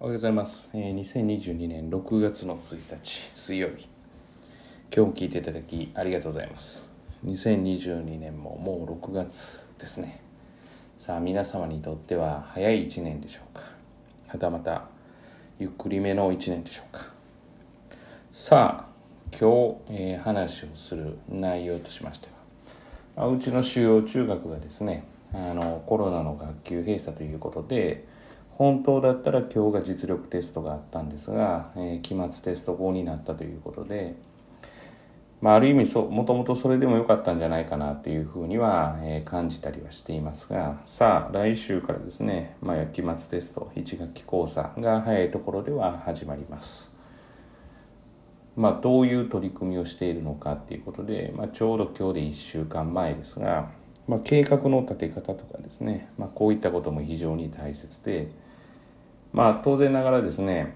[0.00, 0.70] おはようございます。
[0.74, 3.88] えー2022年6月の1日水曜日。
[4.94, 6.92] 今日も聞いていただきありがとうございます。
[7.26, 10.22] 2022年ももう6月ですね。
[10.96, 13.62] さあ皆様にとっては早い1年でしょうか？
[14.28, 14.84] はたまた
[15.58, 17.06] ゆっくりめの1年でしょうか？
[18.30, 22.28] さあ今日、えー話をする内容としまして
[23.16, 25.02] は、うちの主要中学がですね
[25.34, 28.06] あのコロナの学級閉鎖ということで
[28.58, 34.16] 本当だったら今日が実力テストがあったんですが、えー期末テスト後になったということで、
[35.40, 46.92] まあ、ある意味そうもともとそれでもよかったんじゃないかなっていうふうには、えー感じたりはしていますがさあ来週からですね、まあ、期末テスト1学期講座が早いところでは始まります。
[48.56, 53.70] まあ、どういう取り組みをしているのかっていうことで、まあ、ちょうど今日で1週間前ですが、
[54.08, 58.32] まあ、計画の立て方とかですね、まあ、こういったことも非常に大切で、
[59.38, 60.74] まあ、当然ながらですね、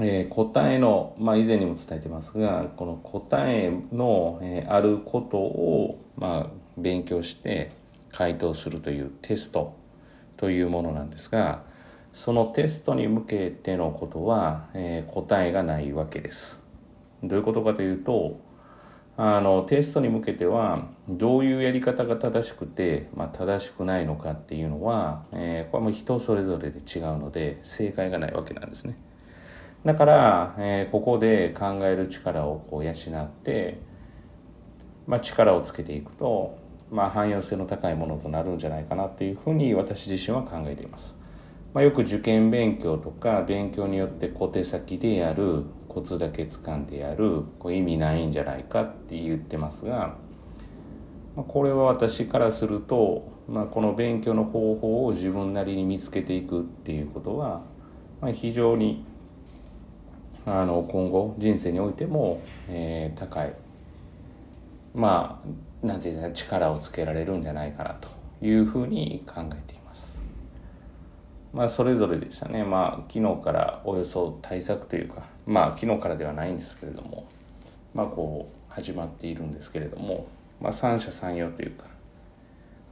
[0.00, 7.70] えー答えの、まあ、以前にも伝えてますがこの答えの、えーあることを、まあ、勉強して
[8.10, 9.76] 回答するというテスト
[10.36, 11.62] というものなんですが
[12.12, 16.64] そのテストに向けてのことは、えー答えがないわけです。
[17.22, 18.40] どういうことかというと
[19.16, 28.96] あのテストに向けてはどういうやり方が正しくて、まあ、正しくないのかっていうのは、えーこれも人それぞれで違うので正解がないわけなんですね。
[29.84, 33.80] だから、えーここで考える力をこう養って、
[35.06, 36.56] まあ、力をつけていくと、
[36.90, 41.18] まあ、汎用性の高いものとなるんじゃないかなっていうふうに私自身は考えています。
[41.74, 50.16] まあ、よく受験勉強とか勉強によって小手先でやるコツだけ掴んでやるこう意味ないんじゃないかって言ってますが、
[51.36, 57.62] まあ、これは私からすると、まあ、この勉強の方法を自分なりに見つけていくっていうことは、
[58.20, 59.04] まあ、非常に
[60.46, 63.54] あの今後人生においても、えー高い
[64.94, 65.40] ま
[65.82, 68.08] あなんていうんですか力をつけられるんじゃないかなと
[68.44, 69.81] いうふうに考えています。
[71.52, 72.64] まあそれぞれでしたね。
[72.64, 77.26] まあ昨日からおよそ対策というか、まあ昨日からではないんですけれども、
[77.94, 80.26] まあこう始まっているんですけれども、
[80.60, 81.86] まあ三者三様というか、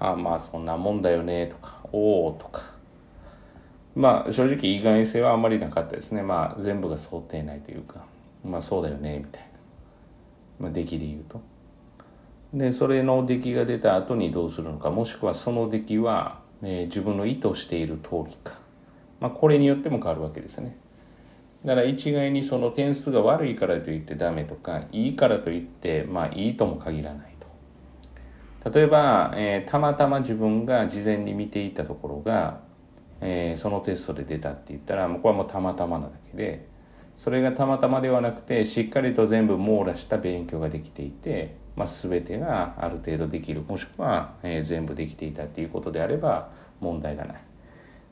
[0.00, 2.62] ああまあそんなもんだよねとか、おおとか、
[3.94, 6.22] まあ正直意外性はあまりなかったですね。
[6.22, 8.04] まあ全部が想定内というか、
[8.44, 9.48] まあそうだよねみたいな。
[10.60, 11.40] まあ出来で言うと。
[12.52, 18.58] でそれの出来が出た後にどうするのかもしくはその出来は、えー自分の意図している通りか、
[19.20, 20.76] まあ、これによっても変わるわけですよね。
[21.64, 27.34] だから一概にその点数が悪いからといってダメとかいいからといってまあいいとも限らない
[28.62, 28.70] と。
[28.70, 32.60] 例えば、えーたまたま自分が事前に見ていたところが、
[33.20, 36.68] えーそのテストで出たって言ったらもうこれはもうたまたまなだけで
[37.16, 46.50] それがたまたまではなくてしっかりと全部網羅した勉強ができていて、まあ、全てがある程度できるもしくは、えー全部できていたっていうことであれば
[46.80, 47.36] 問題がない。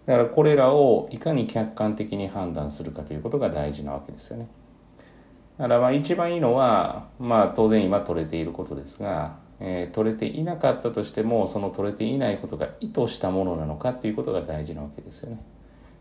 [0.07, 4.47] だからこれらをいかに客観的に判断するかということが大事なわけですよね。
[5.59, 15.41] だからまあ一番いいのは、まあ、当然今取れていることですが、えー取れていなかったとしてもその取れていないことが意図したものなのかっていうことが大事なわけですよね。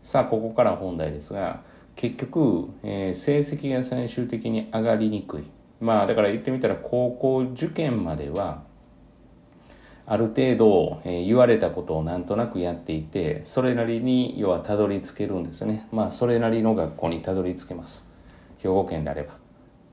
[0.04, 1.62] さあここから本題ですが
[1.96, 5.44] 結局、えー成績が最終的に上がりにくい。
[5.80, 8.62] まあだから言ってみたら高校受験までは
[10.06, 15.88] ある程度、えー言われたことをなんとなくやっていてそれなりに要はたどり着けるんですね。
[15.90, 18.08] まあそれなりの学校にたどり着けます。
[18.58, 19.46] 兵庫県であれば。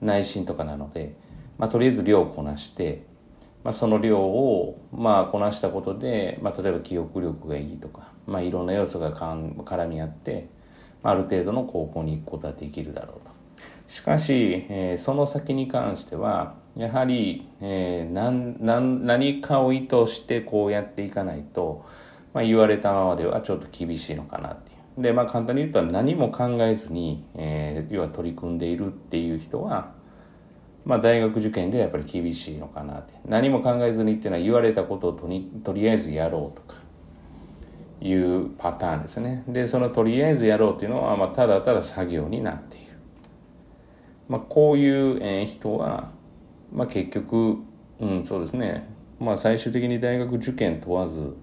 [0.04, 1.16] 内心とかなので、
[1.58, 3.06] まあ、とりあえず量をこなして、
[3.64, 10.48] まあ、その量を、まあ、こなしたことで、まあ、例えば記憶力がいいとか、まあ、いろんな要素がかん絡み合って、
[11.02, 13.32] まあ、ある程度の高校に行くことはできるだろうと。
[13.94, 21.86] しかし、えーその先に関してはやはり、えーなんなん何かを意図してこうやっていかないと、
[22.34, 25.04] まあ、言われたままではちょっと厳しいのかなっていう。
[25.04, 29.92] でまあ簡単に言うと何も考えずに、えー要は取り組んでいるっていう人は、
[30.86, 33.14] まあ、大学受験でやっぱり厳しいのかなって。
[33.28, 36.82] 何も考えずにっていうのは言われたことをとにとりあえずやろうとか
[38.02, 39.44] いうパターンですね。
[39.48, 42.83] でそのとりあえずやろうっていうのは、まあ、ただただ作業になっている、
[44.34, 46.10] まあ、こういう、え人は、
[46.72, 47.58] まあ、結局
[48.00, 48.90] うんそうですね
[49.20, 51.36] まあ最終的に大学受験問わず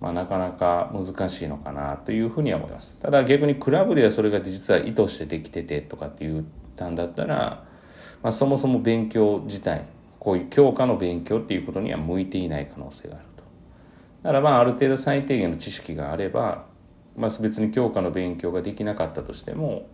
[0.00, 2.98] まあ、なかなか難しいのかなというふうには思います。
[2.98, 6.44] ただ逆にクラブではそれが実は意図してできててとかって言っ
[6.76, 7.64] たんだったら、
[8.22, 9.86] まあ、そもそも勉強自体
[10.20, 13.42] こういう教科の勉強っていうことには向いていない可能性があると。
[14.22, 16.66] だからまあある程度最低限の知識があれば
[17.18, 19.88] まあ、別に教科の勉強ができなかったとしても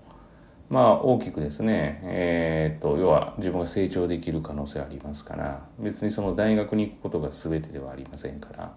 [0.75, 8.75] まあ大きくですね、えー、と要は自分が成長できる可能性ありますから別にその大学に行くことが全てではありませんから。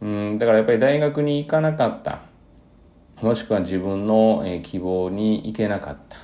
[0.00, 2.20] うんだからやっぱり大学に行かなかった
[3.20, 6.18] もしくは自分の希望に行けなかった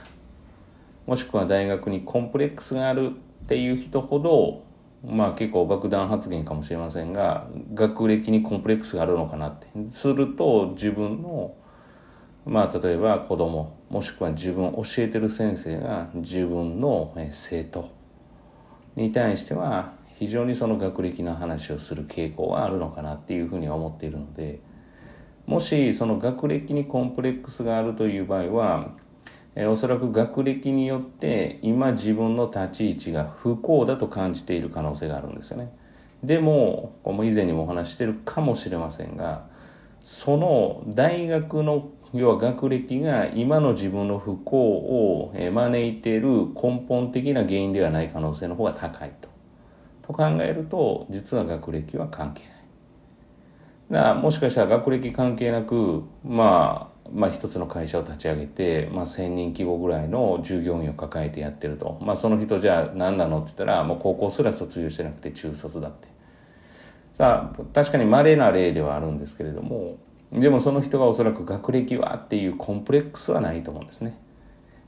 [1.06, 4.62] もしくは大学にコンプレックスがあるっていう人ほど
[5.02, 9.66] まあ結構爆弾発言かもしれませんが学歴にコンプレックスがあるのかなって。
[9.88, 11.54] すると自分の
[12.44, 17.90] まあ例えば子供もしくは自分教えてる先生が自分の生徒
[18.96, 24.60] に対しては非常にその学歴の話をする傾向はあるのかなっていうふうに思っているので
[25.46, 28.90] もしその学歴にコンプレックスがあるという場合は
[29.54, 35.70] えおそらく学歴によって今自分の立ち位置が不幸だと感じている可能性があるんですよね。
[36.22, 39.46] でも、こも以前にもお話してるかもしれませんが、
[40.04, 49.28] その大学の要は学歴が今の自分の不幸を招いている根本的な原因ではない可能性の方が高いと。
[50.02, 52.52] と考えると、実は学歴は関係ない。
[53.92, 66.08] だもしかしたら学歴関係なく、まあ、まあ、一つの会社を立ち上げて、まあ、1,000人規模ぐらいの従業員を抱えてやってると、まあ、その人じゃあ何なのって言ったらもう高校すら卒業してなくて中卒だって
[67.14, 69.98] さあ確かに稀な例ではあるんですけれども
[70.32, 74.18] でもその人がおそらく学歴はっていうコンプレックスはないと思うんですね。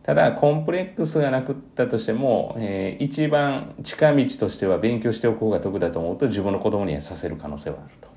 [0.03, 8.09] ただコンプレックスがなくったとしても、えー、一番近道としては勉強しておく方が得だと思うと自分の子供にはさせる可能性はあると。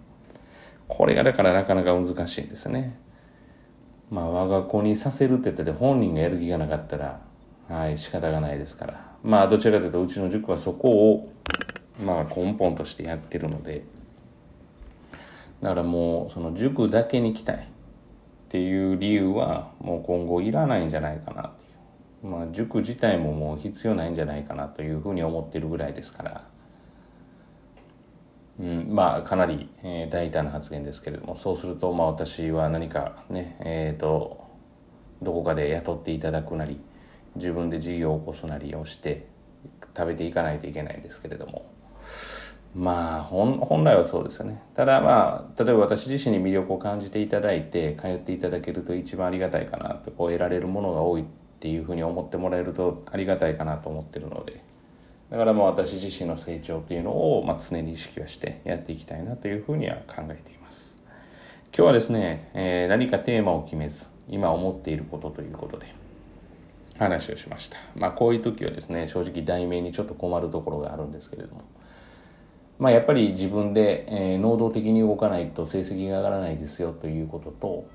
[0.88, 2.98] これがだからなかなか難しいんですね。
[4.09, 7.21] まあ我が子にさせるって言ってて本人がやる気がなかったら
[7.68, 9.15] はい仕方がないですから。
[9.24, 11.33] まあどちらかというとうちの塾はそこを
[12.06, 13.97] まあ根本としてやってるので。
[15.62, 17.59] だからもうその塾だけに来たいっ
[18.50, 26.48] ていう理由はもう今後いらないんじゃないかなっていうまあ塾自体ももう必要ないんじゃないかなというふうに思ってるぐらいですから。
[28.59, 34.48] うん、まあかなり、えー、大胆な発言ですけれどもそうするとまあ私は何かねえっ、ー、と
[35.21, 36.80] どこかで雇っていただくなり
[37.36, 39.27] 自分で事業を起こすなりをして
[39.95, 41.71] 食べていかないといけないんですけれども。
[42.78, 51.26] まあ本来はそうですよねただまあ例えば私自身に魅力を感じていただいて通っていただけると一番ありがたいかなとこう得られるものが多いっ
[51.60, 54.64] ていうふうに思ってもらえるとありがたいかなと思ってるので。
[55.32, 61.00] だからまあ私自身の成長っていうのをまあ常に意識はしてやっていきたいなというふうには考えています。
[61.76, 65.88] 今日はですね、えー、何かテーマを決めず今思っていることということで
[66.98, 67.78] 話をしました。
[67.96, 71.64] まあこういう時はですね正直題名にちょっと困るところがあるんですけれども
[72.80, 77.88] まあやっぱり自分で、えー、能動的に動かないと成績が上がらないですよということと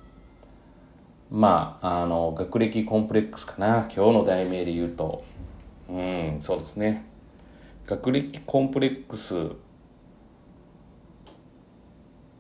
[1.31, 5.25] まああの学歴コンプレックスかな今日の題名で言うと
[5.89, 7.05] うんそうですね
[7.87, 9.51] 学歴コンプレックス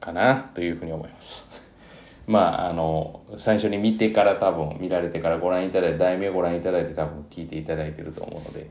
[0.02, 1.48] かなというふうに思います。
[2.26, 8.68] まあ、あの、最初に見てから多分、見られてからご覧いただいて、題名をご覧いただいて多分聞いていただいてると思うので、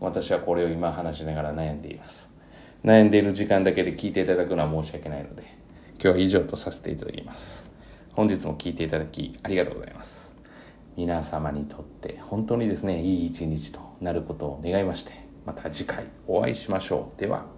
[0.00, 2.35] 私はこれを今話しながら悩んでいます。
[2.84, 5.42] 悩んでいる時間だけで聞いていただくのは申し訳ないので、
[5.94, 7.72] 今日は以上とさせていただきます。
[8.12, 10.36] 本日も聞いていただきありがとうございます。
[10.96, 15.12] 皆様にとって本当にですね、いい一日となることを願いまして、
[15.44, 17.20] また次回お会いしましょう。
[17.20, 17.55] では。